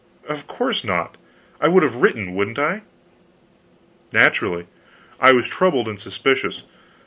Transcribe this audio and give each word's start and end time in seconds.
"Of 0.27 0.47
course 0.47 0.83
not. 0.83 1.15
I 1.59 1.67
would 1.67 1.83
have 1.83 1.97
written, 1.97 2.33
wouldn't 2.33 2.57
I?" 2.57 2.81
"Naturally. 4.11 4.65
I 5.19 5.31
was 5.31 5.47
troubled 5.47 5.87
and 5.87 5.99
suspicious. 5.99 6.63